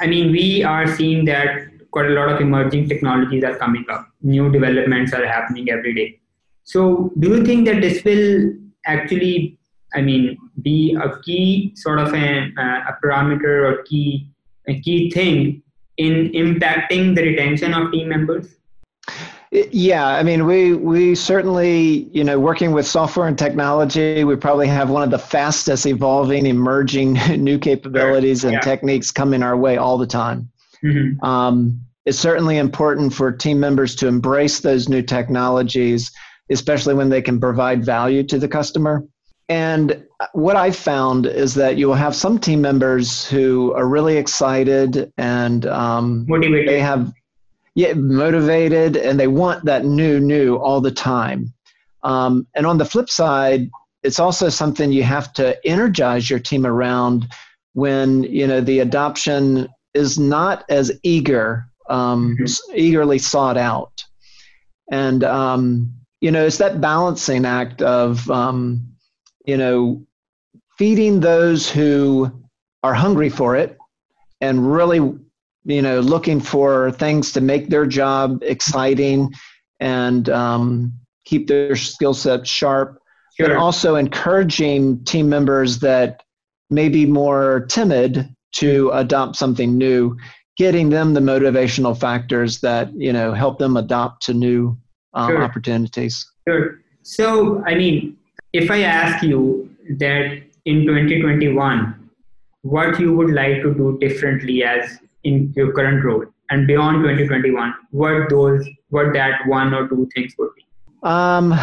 I 0.00 0.06
mean, 0.06 0.30
we 0.32 0.62
are 0.62 0.86
seeing 0.86 1.24
that 1.26 1.68
quite 1.90 2.06
a 2.06 2.14
lot 2.14 2.28
of 2.28 2.40
emerging 2.40 2.88
technologies 2.88 3.44
are 3.44 3.56
coming 3.56 3.84
up. 3.90 4.08
New 4.22 4.50
developments 4.50 5.12
are 5.12 5.26
happening 5.26 5.70
every 5.70 5.94
day. 5.94 6.20
So, 6.64 7.12
do 7.18 7.28
you 7.28 7.44
think 7.44 7.66
that 7.66 7.80
this 7.80 8.04
will 8.04 8.52
actually, 8.86 9.58
I 9.94 10.02
mean, 10.02 10.36
be 10.62 10.94
a 10.94 11.18
key 11.22 11.72
sort 11.74 11.98
of 11.98 12.12
a, 12.14 12.50
a 12.58 12.96
parameter 13.02 13.70
or 13.70 13.82
key 13.84 14.30
a 14.68 14.78
key 14.80 15.10
thing 15.10 15.62
in 15.96 16.30
impacting 16.32 17.16
the 17.16 17.22
retention 17.22 17.72
of 17.74 17.90
team 17.90 18.08
members? 18.08 18.56
Yeah, 19.50 20.06
I 20.06 20.22
mean, 20.22 20.44
we 20.44 20.74
we 20.74 21.14
certainly, 21.14 22.08
you 22.12 22.22
know, 22.22 22.38
working 22.38 22.72
with 22.72 22.86
software 22.86 23.26
and 23.26 23.38
technology, 23.38 24.22
we 24.24 24.36
probably 24.36 24.68
have 24.68 24.90
one 24.90 25.02
of 25.02 25.10
the 25.10 25.18
fastest 25.18 25.86
evolving, 25.86 26.44
emerging 26.44 27.14
new 27.42 27.58
capabilities 27.58 28.44
and 28.44 28.54
yeah. 28.54 28.60
techniques 28.60 29.10
coming 29.10 29.42
our 29.42 29.56
way 29.56 29.78
all 29.78 29.96
the 29.96 30.06
time. 30.06 30.50
Mm-hmm. 30.84 31.24
Um, 31.24 31.80
it's 32.04 32.18
certainly 32.18 32.58
important 32.58 33.14
for 33.14 33.32
team 33.32 33.58
members 33.58 33.94
to 33.96 34.06
embrace 34.06 34.60
those 34.60 34.88
new 34.88 35.02
technologies, 35.02 36.10
especially 36.50 36.94
when 36.94 37.08
they 37.08 37.22
can 37.22 37.40
provide 37.40 37.84
value 37.84 38.22
to 38.24 38.38
the 38.38 38.48
customer. 38.48 39.04
And 39.48 40.04
what 40.32 40.56
I've 40.56 40.76
found 40.76 41.26
is 41.26 41.54
that 41.54 41.78
you 41.78 41.86
will 41.88 41.94
have 41.94 42.14
some 42.14 42.38
team 42.38 42.60
members 42.60 43.26
who 43.26 43.72
are 43.72 43.88
really 43.88 44.18
excited 44.18 45.10
and 45.16 45.64
um, 45.66 46.26
they 46.26 46.80
have 46.80 47.12
yeah, 47.78 47.92
motivated 47.92 48.96
and 48.96 49.20
they 49.20 49.28
want 49.28 49.64
that 49.66 49.84
new, 49.84 50.18
new 50.18 50.56
all 50.56 50.80
the 50.80 50.90
time. 50.90 51.54
Um, 52.02 52.44
and 52.56 52.66
on 52.66 52.76
the 52.76 52.84
flip 52.84 53.08
side, 53.08 53.70
it's 54.02 54.18
also 54.18 54.48
something 54.48 54.90
you 54.90 55.04
have 55.04 55.32
to 55.34 55.56
energize 55.64 56.28
your 56.28 56.40
team 56.40 56.66
around 56.66 57.28
when 57.74 58.24
you 58.24 58.48
know 58.48 58.60
the 58.60 58.80
adoption 58.80 59.68
is 59.94 60.18
not 60.18 60.64
as 60.68 60.90
eager, 61.04 61.68
um, 61.88 62.36
mm-hmm. 62.36 62.72
eagerly 62.74 63.20
sought 63.20 63.56
out. 63.56 64.02
And 64.90 65.22
um, 65.22 65.94
you 66.20 66.32
know, 66.32 66.46
it's 66.46 66.58
that 66.58 66.80
balancing 66.80 67.46
act 67.46 67.80
of 67.80 68.28
um, 68.28 68.88
you 69.46 69.56
know 69.56 70.04
feeding 70.78 71.20
those 71.20 71.70
who 71.70 72.28
are 72.82 72.94
hungry 72.94 73.28
for 73.28 73.54
it 73.54 73.78
and 74.40 74.72
really 74.72 75.16
you 75.68 75.82
know 75.82 76.00
looking 76.00 76.40
for 76.40 76.90
things 76.92 77.30
to 77.32 77.40
make 77.40 77.68
their 77.68 77.86
job 77.86 78.42
exciting 78.42 79.30
and 79.80 80.28
um, 80.30 80.92
keep 81.24 81.46
their 81.46 81.76
skill 81.76 82.14
set 82.14 82.46
sharp 82.46 83.00
sure. 83.36 83.48
but 83.48 83.56
also 83.56 83.94
encouraging 83.94 85.04
team 85.04 85.28
members 85.28 85.78
that 85.78 86.22
may 86.70 86.88
be 86.88 87.06
more 87.06 87.66
timid 87.68 88.34
to 88.52 88.90
adopt 88.94 89.36
something 89.36 89.76
new 89.76 90.16
getting 90.56 90.88
them 90.88 91.14
the 91.14 91.20
motivational 91.20 91.96
factors 91.96 92.60
that 92.60 92.92
you 92.94 93.12
know 93.12 93.32
help 93.32 93.58
them 93.58 93.76
adopt 93.76 94.22
to 94.22 94.34
new 94.34 94.76
um, 95.14 95.30
sure. 95.30 95.42
opportunities 95.42 96.26
sure 96.48 96.80
so 97.02 97.62
i 97.66 97.74
mean 97.74 98.16
if 98.54 98.70
i 98.70 98.80
ask 98.80 99.22
you 99.22 99.68
that 99.98 100.42
in 100.64 100.86
2021 100.86 101.94
what 102.62 102.98
you 102.98 103.12
would 103.14 103.30
like 103.30 103.62
to 103.62 103.72
do 103.74 103.98
differently 104.00 104.64
as 104.64 104.98
in 105.24 105.52
your 105.56 105.72
current 105.72 106.04
role 106.04 106.24
and 106.50 106.66
beyond 106.66 107.02
2021 107.02 107.74
what 107.90 108.28
those 108.30 108.66
what 108.90 109.12
that 109.12 109.40
one 109.46 109.74
or 109.74 109.88
two 109.88 110.08
things 110.14 110.34
would 110.38 110.50
be? 110.54 110.64
Um 111.02 111.54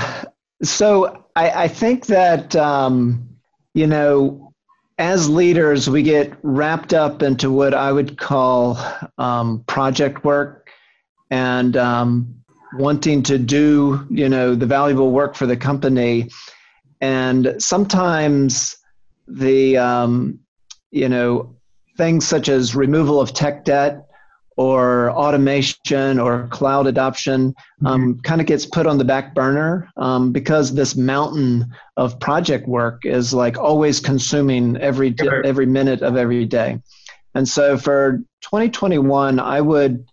so 0.63 1.25
i 1.35 1.63
i 1.63 1.67
think 1.67 2.05
that 2.05 2.55
um 2.55 3.27
you 3.73 3.87
know 3.87 4.53
as 4.97 5.29
leaders 5.29 5.89
we 5.89 6.01
get 6.01 6.33
wrapped 6.43 6.93
up 6.93 7.21
into 7.21 7.51
what 7.51 7.73
i 7.73 7.91
would 7.91 8.17
call 8.17 8.77
um, 9.17 9.61
project 9.67 10.23
work 10.23 10.65
and 11.31 11.75
um, 11.75 12.35
wanting 12.73 13.23
to 13.23 13.37
do 13.37 14.05
you 14.09 14.29
know 14.29 14.55
the 14.55 14.65
valuable 14.65 15.11
work 15.11 15.35
for 15.35 15.45
the 15.45 15.57
company. 15.57 16.29
And 17.01 17.55
sometimes 17.59 18.77
the 19.27 19.77
um, 19.77 20.39
you 20.91 21.09
know 21.09 21.55
things 21.97 22.27
such 22.27 22.49
as 22.49 22.75
removal 22.75 23.19
of 23.19 23.33
tech 23.33 23.65
debt 23.65 24.05
or 24.57 25.11
automation 25.11 26.17
or 26.17 26.47
cloud 26.47 26.87
adoption 26.87 27.53
um, 27.85 28.13
mm-hmm. 28.13 28.19
kind 28.21 28.39
of 28.39 28.47
gets 28.47 28.65
put 28.65 28.87
on 28.87 28.97
the 28.97 29.03
back 29.03 29.35
burner 29.35 29.89
um, 29.97 30.31
because 30.31 30.73
this 30.73 30.95
mountain 30.95 31.65
of 31.97 32.17
project 32.19 32.67
work 32.67 33.05
is 33.05 33.33
like 33.33 33.57
always 33.57 33.99
consuming 33.99 34.77
every 34.77 35.13
every 35.43 35.65
minute 35.65 36.01
of 36.01 36.15
every 36.15 36.45
day. 36.45 36.79
And 37.33 37.47
so 37.47 37.77
for 37.77 38.23
2021 38.45 39.39
i 39.39 39.59
would 39.59 40.05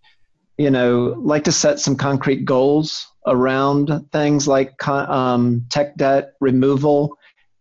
you 0.56 0.70
know 0.70 1.14
like 1.18 1.44
to 1.44 1.52
set 1.52 1.78
some 1.78 1.94
concrete 1.94 2.44
goals 2.46 3.06
around 3.26 3.90
things 4.10 4.48
like 4.48 4.88
um, 4.88 5.64
tech 5.70 5.94
debt 5.96 6.32
removal 6.40 7.16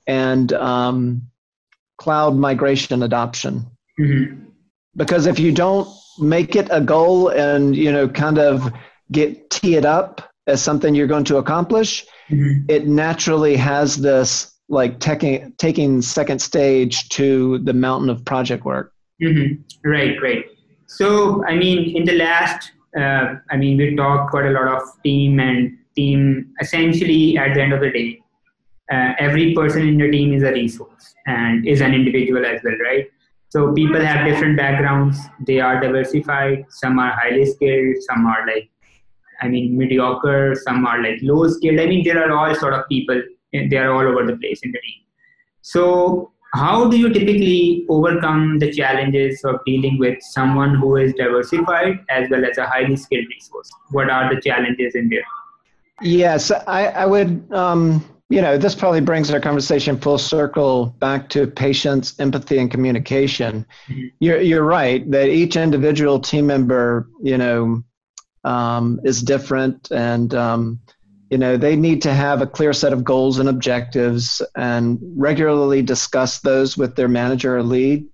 and 0.07 0.53
um, 0.53 1.21
cloud 1.97 2.35
migration 2.35 3.03
adoption 3.03 3.65
Mm-hmm. 3.99 4.45
Because 4.95 5.25
if 5.25 5.39
you 5.39 5.51
don't 5.51 5.87
make 6.19 6.55
it 6.55 6.67
a 6.71 6.81
goal 6.81 7.29
and 7.29 7.75
you 7.75 7.91
know 7.91 8.07
kind 8.07 8.37
of 8.37 8.71
get 9.11 9.49
tee 9.49 9.75
it 9.75 9.85
up 9.85 10.21
as 10.47 10.61
something 10.61 10.93
you're 10.95 11.07
going 11.07 11.23
to 11.25 11.37
accomplish, 11.37 12.05
mm-hmm. 12.29 12.65
it 12.69 12.87
naturally 12.87 13.55
has 13.55 13.97
this 13.97 14.51
like 14.69 14.99
taking 14.99 15.53
taking 15.57 16.01
second 16.01 16.41
stage 16.41 17.09
to 17.09 17.59
the 17.59 17.73
mountain 17.73 18.09
of 18.09 18.23
project 18.25 18.65
work. 18.65 18.93
Mm-hmm. 19.21 19.89
Right, 19.89 20.21
right. 20.21 20.45
So 20.87 21.45
I 21.45 21.55
mean, 21.55 21.95
in 21.95 22.05
the 22.05 22.13
last, 22.13 22.71
uh, 22.97 23.35
I 23.49 23.57
mean, 23.57 23.77
we 23.77 23.95
talked 23.95 24.31
quite 24.31 24.45
a 24.45 24.51
lot 24.51 24.67
of 24.67 24.81
team 25.03 25.39
and 25.39 25.77
team. 25.95 26.53
Essentially, 26.61 27.37
at 27.37 27.53
the 27.53 27.61
end 27.61 27.73
of 27.73 27.81
the 27.81 27.91
day, 27.91 28.19
uh, 28.91 29.13
every 29.19 29.53
person 29.53 29.87
in 29.87 29.97
the 29.97 30.09
team 30.09 30.33
is 30.33 30.43
a 30.43 30.51
resource 30.51 31.13
and 31.27 31.67
is 31.67 31.81
an 31.81 31.93
individual 31.93 32.45
as 32.45 32.61
well, 32.63 32.77
right? 32.83 33.07
So 33.51 33.73
people 33.73 33.99
have 33.99 34.25
different 34.25 34.55
backgrounds. 34.55 35.19
They 35.45 35.59
are 35.59 35.79
diversified. 35.81 36.65
Some 36.69 36.97
are 36.99 37.11
highly 37.11 37.45
skilled. 37.45 37.97
Some 38.09 38.25
are 38.25 38.47
like, 38.47 38.69
I 39.41 39.49
mean, 39.49 39.77
mediocre. 39.77 40.55
Some 40.55 40.85
are 40.85 41.03
like 41.03 41.19
low 41.21 41.49
skilled. 41.49 41.81
I 41.81 41.85
mean, 41.85 42.05
there 42.05 42.23
are 42.23 42.31
all 42.31 42.55
sort 42.55 42.73
of 42.73 42.87
people. 42.87 43.21
They 43.51 43.75
are 43.75 43.91
all 43.91 44.07
over 44.07 44.25
the 44.25 44.37
place 44.37 44.61
in 44.63 44.71
the 44.71 44.79
team. 44.79 45.01
So 45.61 46.31
how 46.53 46.89
do 46.89 46.97
you 46.97 47.09
typically 47.09 47.85
overcome 47.89 48.59
the 48.59 48.71
challenges 48.71 49.43
of 49.43 49.59
dealing 49.65 49.97
with 49.99 50.17
someone 50.21 50.75
who 50.75 50.95
is 50.95 51.13
diversified 51.13 51.99
as 52.09 52.29
well 52.29 52.45
as 52.45 52.57
a 52.57 52.65
highly 52.65 52.95
skilled 52.95 53.25
resource? 53.35 53.69
What 53.89 54.09
are 54.09 54.33
the 54.33 54.39
challenges 54.39 54.95
in 54.95 55.09
there? 55.09 55.27
Yes, 56.01 56.51
I, 56.51 56.87
I 56.87 57.05
would. 57.05 57.51
Um, 57.51 58.05
you 58.31 58.41
know, 58.41 58.57
this 58.57 58.73
probably 58.73 59.01
brings 59.01 59.29
our 59.29 59.41
conversation 59.41 59.99
full 59.99 60.17
circle 60.17 60.95
back 60.99 61.27
to 61.29 61.47
patience, 61.47 62.17
empathy, 62.17 62.57
and 62.59 62.71
communication. 62.71 63.65
Mm-hmm. 63.89 64.07
You're 64.19 64.39
you're 64.39 64.63
right 64.63 65.09
that 65.11 65.27
each 65.27 65.57
individual 65.57 66.17
team 66.17 66.47
member, 66.47 67.09
you 67.21 67.37
know, 67.37 67.83
um, 68.45 69.01
is 69.03 69.21
different, 69.21 69.91
and 69.91 70.33
um, 70.33 70.79
you 71.29 71.37
know 71.37 71.57
they 71.57 71.75
need 71.75 72.01
to 72.03 72.13
have 72.13 72.41
a 72.41 72.47
clear 72.47 72.71
set 72.71 72.93
of 72.93 73.03
goals 73.03 73.37
and 73.37 73.49
objectives, 73.49 74.41
and 74.55 74.97
regularly 75.17 75.81
discuss 75.81 76.39
those 76.39 76.77
with 76.77 76.95
their 76.95 77.09
manager 77.09 77.57
or 77.57 77.63
lead. 77.63 78.07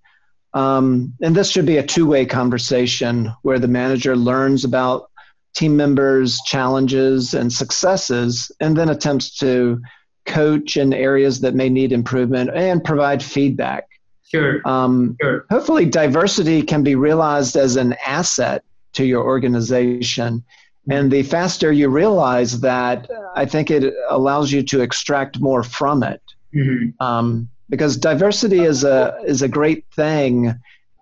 Um, 0.55 1.13
and 1.21 1.35
this 1.35 1.51
should 1.51 1.67
be 1.67 1.77
a 1.77 1.85
two-way 1.85 2.25
conversation 2.25 3.31
where 3.43 3.59
the 3.59 3.67
manager 3.67 4.15
learns 4.15 4.65
about 4.65 5.11
team 5.53 5.77
members' 5.77 6.41
challenges 6.47 7.35
and 7.35 7.53
successes, 7.53 8.51
and 8.59 8.75
then 8.75 8.89
attempts 8.89 9.37
to 9.37 9.79
coach 10.27 10.77
in 10.77 10.93
areas 10.93 11.39
that 11.41 11.55
may 11.55 11.69
need 11.69 11.91
improvement 11.91 12.51
and 12.53 12.83
provide 12.83 13.23
feedback. 13.23 13.87
Sure. 14.23 14.61
Um, 14.65 15.15
sure. 15.21 15.45
Hopefully, 15.49 15.85
diversity 15.85 16.61
can 16.61 16.83
be 16.83 16.95
realized 16.95 17.55
as 17.55 17.77
an 17.77 17.95
asset 18.05 18.63
to 18.93 19.05
your 19.05 19.23
organization. 19.23 20.43
And 20.89 21.11
the 21.11 21.23
faster 21.23 21.71
you 21.71 21.89
realize 21.89 22.59
that, 22.61 23.09
I 23.35 23.45
think 23.45 23.71
it 23.71 23.93
allows 24.09 24.51
you 24.51 24.63
to 24.63 24.81
extract 24.81 25.39
more 25.39 25.63
from 25.63 26.03
it. 26.03 26.21
Mm-hmm. 26.55 27.01
Um, 27.03 27.49
because 27.69 27.97
diversity 27.97 28.61
is 28.61 28.83
a 28.83 29.21
is 29.25 29.41
a 29.41 29.47
great 29.47 29.85
thing, 29.93 30.53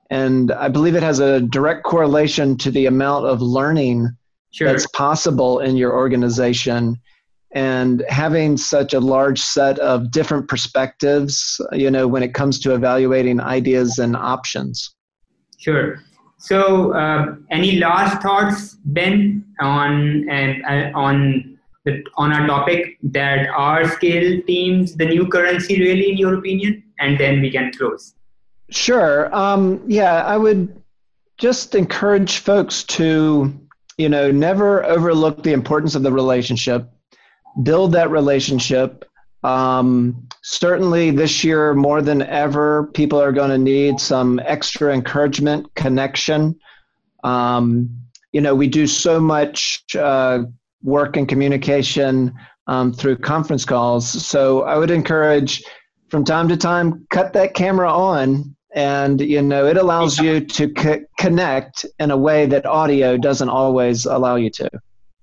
and 0.10 0.51
I 0.51 0.67
believe 0.70 0.96
it 0.96 1.03
has 1.03 1.20
a 1.20 1.39
direct 1.39 1.84
correlation 1.84 2.58
to 2.58 2.72
the 2.72 2.88
amount 2.88 3.25
of 3.25 3.41
learning 3.41 4.10
sure. 4.51 4.67
that's 4.67 4.88
possible 4.88 5.60
in 5.60 5.77
your 5.77 5.94
organization 5.94 7.00
and 7.54 8.04
having 8.10 8.58
such 8.58 8.94
a 8.94 9.00
large 9.00 9.40
set 9.40 9.80
of 9.80 10.12
different 10.12 10.48
perspectives 10.48 11.62
you 11.72 11.90
know 11.90 12.08
when 12.08 12.24
it 12.24 12.34
comes 12.34 12.60
to 12.60 12.74
evaluating 12.74 13.40
ideas 13.40 13.98
and 13.98 14.16
options. 14.16 14.96
Sure. 15.58 16.02
So 16.38 16.94
uh, 16.94 17.36
any 17.50 17.80
last 17.80 18.22
thoughts 18.22 18.78
ben 18.86 19.46
on 19.60 20.30
uh, 20.30 20.92
on 20.94 21.58
the, 21.86 22.04
on 22.18 22.34
our 22.34 22.46
topic 22.48 22.98
that 23.04 23.48
are 23.50 23.88
scale 23.90 24.42
teams 24.44 24.96
the 24.96 25.06
new 25.06 25.28
currency 25.28 25.80
really 25.80 26.12
in 26.12 26.18
your 26.18 26.36
opinion? 26.36 26.84
And 27.00 27.20
then 27.20 27.42
we 27.42 27.52
can 27.52 27.72
close. 27.74 28.16
Sure. 28.70 29.34
Um, 29.36 29.82
yeah 29.88 30.24
i 30.24 30.38
would 30.38 30.82
just 31.38 31.75
encourage 31.75 32.38
folks 32.40 32.84
to 32.84 33.54
you 33.98 34.10
know, 34.10 34.32
never 34.32 34.84
overlook 34.84 35.44
the 35.44 35.54
importance 35.54 35.96
of 35.96 36.04
the 36.04 36.12
relationship. 36.12 36.90
Build 37.63 37.91
that 37.93 38.09
relationship. 38.09 39.05
Um, 39.43 40.27
certainly, 40.41 41.12
this 41.12 41.43
year 41.43 41.74
more 41.74 42.01
than 42.01 42.21
ever, 42.24 42.88
people 42.93 43.21
are 43.21 43.31
going 43.31 43.51
to 43.51 43.57
need 43.57 44.00
some 44.00 44.39
extra 44.45 44.93
encouragement, 44.93 45.74
connection. 45.75 46.59
Um, 47.24 47.89
you 48.31 48.41
know, 48.41 48.55
we 48.55 48.67
do 48.67 48.88
so 48.88 49.19
much 49.19 49.83
uh, 49.97 50.43
work 50.83 51.17
and 51.17 51.27
communication 51.27 52.33
um, 52.67 52.91
through 52.91 53.17
conference 53.17 53.65
calls. 53.65 54.25
So 54.25 54.63
I 54.63 54.77
would 54.77 54.91
encourage, 54.91 55.63
from 56.09 56.25
time 56.25 56.47
to 56.50 56.57
time, 56.57 57.05
cut 57.09 57.33
that 57.33 57.53
camera 57.53 57.91
on 57.91 58.55
and 58.75 59.21
you 59.21 59.41
know 59.41 59.65
it 59.65 59.77
allows 59.77 60.19
you 60.19 60.41
to 60.41 60.71
co- 60.74 61.03
connect 61.17 61.85
in 61.97 62.12
a 62.12 62.17
way 62.17 62.45
that 62.45 62.65
audio 62.65 63.17
doesn't 63.17 63.50
always 63.50 64.05
allow 64.05 64.35
you 64.35 64.50
to 64.50 64.69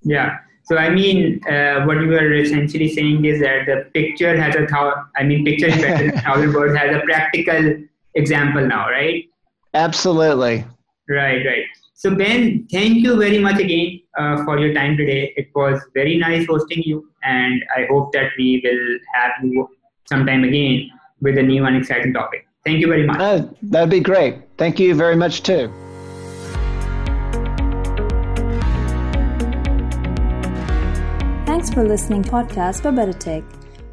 yeah 0.01 0.37
so 0.63 0.77
i 0.77 0.89
mean 0.89 1.41
uh, 1.53 1.83
what 1.85 1.97
you 2.01 2.13
are 2.21 2.33
essentially 2.33 2.89
saying 2.89 3.25
is 3.25 3.39
that 3.39 3.65
the 3.65 3.77
picture 3.97 4.35
has 4.41 4.55
a 4.55 4.65
thou- 4.73 5.03
i 5.17 5.23
mean 5.23 5.43
picture 5.45 5.67
is 5.67 5.81
better 5.81 6.11
than 6.11 6.21
thousand 6.21 6.53
words 6.57 6.75
has 6.77 6.95
a 6.95 7.01
practical 7.01 7.73
example 8.15 8.65
now 8.65 8.89
right 8.89 9.25
absolutely 9.73 10.63
right 11.09 11.45
right 11.51 11.65
so 11.93 12.13
ben 12.15 12.65
thank 12.71 12.97
you 13.05 13.17
very 13.17 13.39
much 13.39 13.59
again 13.59 13.99
uh, 14.19 14.43
for 14.45 14.59
your 14.59 14.73
time 14.73 14.95
today 14.95 15.33
it 15.35 15.49
was 15.55 15.79
very 15.93 16.17
nice 16.17 16.45
hosting 16.47 16.83
you 16.83 17.03
and 17.23 17.63
i 17.77 17.85
hope 17.91 18.11
that 18.13 18.31
we 18.37 18.61
will 18.63 18.87
have 19.17 19.31
you 19.43 19.67
sometime 20.05 20.43
again 20.43 20.89
with 21.21 21.37
a 21.37 21.43
new 21.51 21.65
and 21.65 21.77
exciting 21.77 22.13
topic 22.13 22.47
Thank 22.63 22.79
you 22.79 22.87
very 22.87 23.05
much. 23.05 23.19
Uh, 23.19 23.45
that'd 23.63 23.89
be 23.89 23.99
great. 23.99 24.35
Thank 24.57 24.79
you 24.79 24.95
very 24.95 25.15
much, 25.15 25.43
too. 25.43 25.71
Thanks 31.63 31.75
for 31.75 31.87
listening 31.87 32.23
to 32.23 32.29
podcast 32.29 32.83
by 32.83 32.91
Better 32.91 33.13
Tech. 33.13 33.41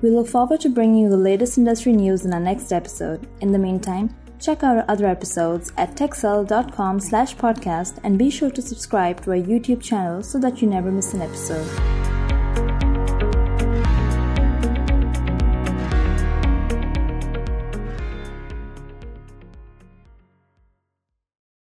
We 0.03 0.11
look 0.11 0.27
forward 0.27 0.61
to 0.63 0.69
bringing 0.69 1.05
you 1.05 1.09
the 1.09 1.17
latest 1.17 1.57
industry 1.57 1.93
news 1.93 2.25
in 2.25 2.35
our 2.35 2.41
next 2.41 2.73
episode. 2.73 3.29
In 3.43 3.53
the 3.53 3.61
meantime, 3.61 4.13
check 4.41 4.65
out 4.65 4.79
our 4.79 4.85
other 4.89 5.07
episodes 5.07 5.73
at 5.77 5.95
techcell.com 5.95 6.99
slash 6.99 7.37
podcast 7.37 8.01
and 8.03 8.19
be 8.19 8.29
sure 8.29 8.51
to 8.51 8.61
subscribe 8.61 9.23
to 9.23 9.31
our 9.31 9.37
YouTube 9.37 9.81
channel 9.81 10.21
so 10.21 10.37
that 10.41 10.61
you 10.61 10.67
never 10.67 10.91
miss 10.91 11.15
an 11.15 11.23
episode. 11.23 12.20